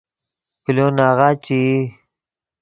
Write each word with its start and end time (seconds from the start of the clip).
کلو 0.63 0.85
ناغہ 0.97 1.29
چے 1.43 1.57
ای 1.67 1.77